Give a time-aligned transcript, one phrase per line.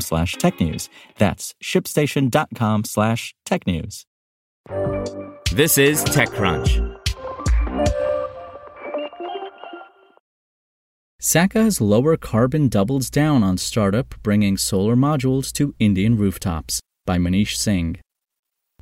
[0.00, 0.88] slash technews.
[1.18, 4.04] That's shipstation.com slash technews.
[5.52, 6.94] This is TechCrunch.
[11.20, 17.56] Sacca's lower carbon doubles down on startup bringing solar modules to Indian rooftops by Manish
[17.56, 17.96] Singh.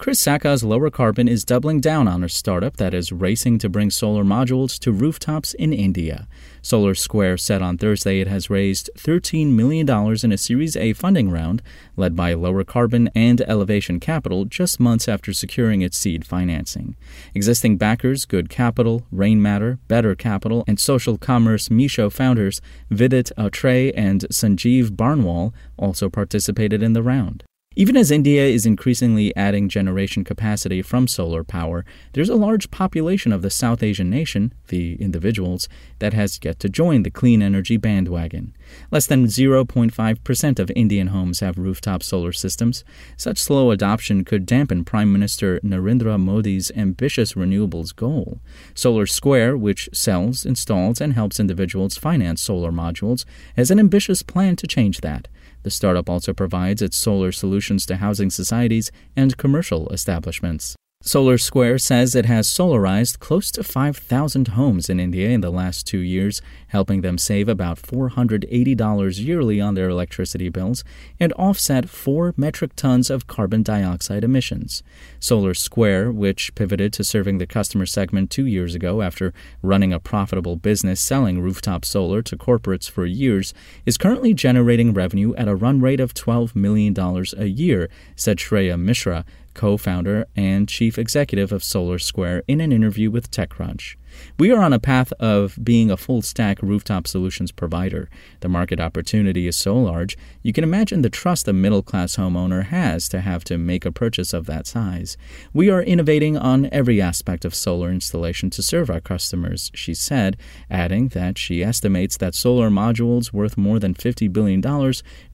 [0.00, 3.90] Chris Sacca's Lower Carbon is doubling down on a startup that is racing to bring
[3.90, 6.26] solar modules to rooftops in India.
[6.62, 9.86] Solar Square said on Thursday it has raised $13 million
[10.24, 11.60] in a Series A funding round
[11.98, 16.96] led by Lowercarbon and Elevation Capital just months after securing its seed financing.
[17.34, 24.22] Existing backers Good Capital, Rainmatter, Better Capital, and social commerce Meesho founders Vidit Atre and
[24.32, 27.44] Sanjeev Barnwal also participated in the round.
[27.76, 33.32] Even as India is increasingly adding generation capacity from solar power, there's a large population
[33.32, 35.68] of the South Asian nation, the individuals,
[36.00, 38.56] that has yet to join the clean energy bandwagon.
[38.90, 42.82] Less than 0.5% of Indian homes have rooftop solar systems.
[43.16, 48.40] Such slow adoption could dampen Prime Minister Narendra Modi's ambitious renewables goal.
[48.74, 53.24] Solar Square, which sells, installs, and helps individuals finance solar modules,
[53.56, 55.28] has an ambitious plan to change that.
[55.62, 60.76] The startup also provides its solar solutions to housing societies and commercial establishments.
[61.02, 65.86] Solar Square says it has solarized close to 5,000 homes in India in the last
[65.86, 70.84] two years, helping them save about $480 yearly on their electricity bills
[71.18, 74.82] and offset 4 metric tons of carbon dioxide emissions.
[75.18, 79.32] Solar Square, which pivoted to serving the customer segment two years ago after
[79.62, 83.54] running a profitable business selling rooftop solar to corporates for years,
[83.86, 86.94] is currently generating revenue at a run rate of $12 million
[87.38, 89.24] a year, said Shreya Mishra,
[89.60, 93.96] co founder and chief executive of Solar Square, in an interview with TechCrunch.
[94.38, 98.08] We are on a path of being a full stack rooftop solutions provider.
[98.40, 102.64] The market opportunity is so large, you can imagine the trust a middle class homeowner
[102.68, 105.18] has to have to make a purchase of that size.
[105.52, 110.38] We are innovating on every aspect of solar installation to serve our customers, she said,
[110.70, 114.62] adding that she estimates that solar modules worth more than $50 billion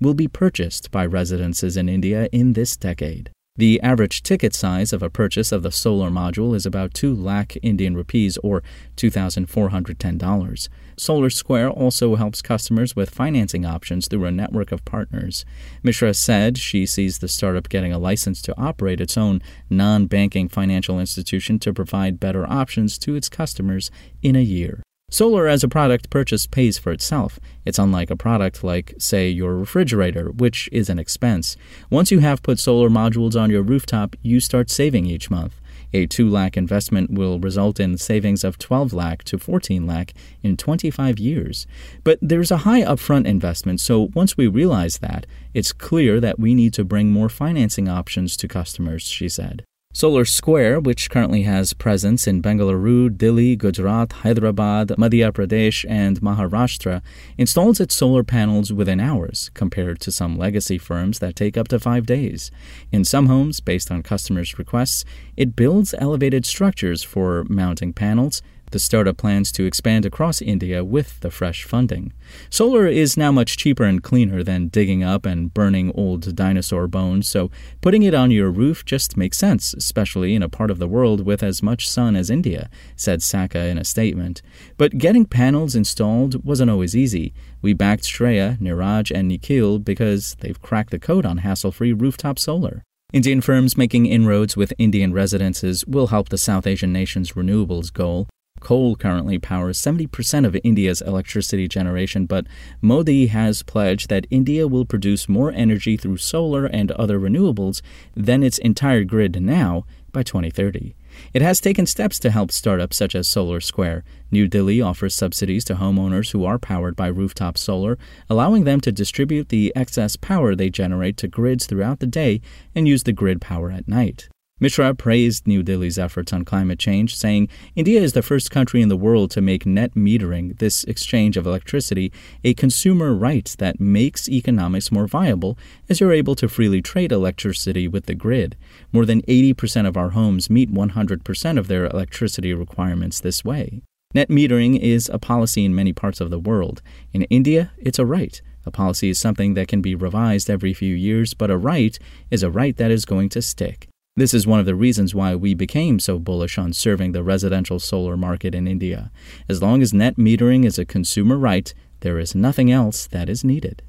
[0.00, 3.31] will be purchased by residences in India in this decade.
[3.59, 7.56] The average ticket size of a purchase of the solar module is about 2 lakh
[7.62, 8.62] Indian rupees or
[8.97, 10.69] $2,410.
[10.99, 15.45] Solar Square also helps customers with financing options through a network of partners.
[15.83, 19.41] Mishra said she sees the startup getting a license to operate its own
[19.71, 23.91] non banking financial institution to provide better options to its customers
[24.22, 24.83] in a year.
[25.09, 27.39] Solar as a product purchase pays for itself.
[27.65, 31.56] It's unlike a product like, say, your refrigerator, which is an expense.
[31.89, 35.61] Once you have put solar modules on your rooftop, you start saving each month.
[35.93, 40.12] A 2 lakh investment will result in savings of 12 lakh to 14 lakh
[40.43, 41.69] in 25 years.
[42.03, 45.25] But there's a high upfront investment, so once we realize that,
[45.55, 49.62] it's clear that we need to bring more financing options to customers, she said.
[49.97, 57.01] Solar Square, which currently has presence in Bengaluru, Delhi, Gujarat, Hyderabad, Madhya Pradesh, and Maharashtra,
[57.39, 61.81] installs its solar panels within hours, compared to some legacy firms that take up to
[61.81, 62.51] five days.
[62.93, 68.43] In some homes, based on customers' requests, it builds elevated structures for mounting panels
[68.76, 72.12] the startup plans to expand across India with the fresh funding.
[72.50, 77.26] Solar is now much cheaper and cleaner than digging up and burning old dinosaur bones,
[77.26, 77.50] so
[77.81, 81.24] putting it on your roof just makes sense, especially in a part of the world
[81.24, 84.42] with as much sun as India, said Sacca in a statement.
[84.77, 87.33] But getting panels installed wasn't always easy.
[87.62, 92.39] We backed Shreya, Niraj, and Nikhil because they've cracked the code on hassle free rooftop
[92.39, 92.83] solar.
[93.15, 98.28] Indian firms making inroads with Indian residences will help the South Asian nation's renewables goal.
[98.60, 102.47] Coal currently powers 70% of India's electricity generation, but
[102.80, 107.82] Modi has pledged that India will produce more energy through solar and other renewables
[108.14, 110.97] than its entire grid now by 2030.
[111.32, 114.04] It has taken steps to help startups such as Solar Square.
[114.30, 117.98] New Delhi offers subsidies to homeowners who are powered by rooftop solar,
[118.28, 122.41] allowing them to distribute the excess power they generate to grids throughout the day
[122.74, 124.28] and use the grid power at night.
[124.58, 128.88] Mishra praised New Delhi's efforts on climate change, saying India is the first country in
[128.88, 132.10] the world to make net metering, this exchange of electricity,
[132.42, 135.58] a consumer right that makes economics more viable
[135.91, 138.56] as you're able to freely trade electricity with the grid.
[138.94, 143.82] More than 80% of our homes meet 100% of their electricity requirements this way.
[144.14, 146.80] Net metering is a policy in many parts of the world.
[147.12, 148.41] In India, it's a right.
[148.64, 151.98] A policy is something that can be revised every few years, but a right
[152.30, 153.91] is a right that is going to stick.
[154.18, 157.78] This is one of the reasons why we became so bullish on serving the residential
[157.78, 159.10] solar market in India.
[159.47, 163.45] As long as net metering is a consumer right, there is nothing else that is
[163.45, 163.83] needed.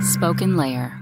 [0.00, 0.98] Spoken Layer.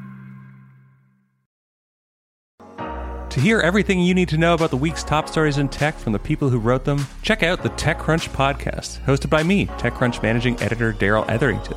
[3.30, 6.12] To hear everything you need to know about the week's top stories in tech from
[6.12, 10.60] the people who wrote them, check out the TechCrunch podcast, hosted by me, TechCrunch managing
[10.60, 11.76] editor Darrell Etherington.